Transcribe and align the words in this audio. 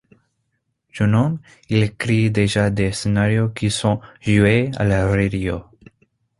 Jeune 0.89 1.13
homme, 1.13 1.39
il 1.69 1.83
écrit 1.83 2.31
déjà 2.31 2.71
des 2.71 2.91
scénarios 2.91 3.49
qui 3.49 3.69
sont 3.69 4.01
joués 4.23 4.71
à 4.77 4.83
la 4.83 5.05
radio. 5.07 5.63